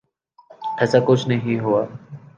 [0.77, 1.83] ایساکچھ نہیں ہوا۔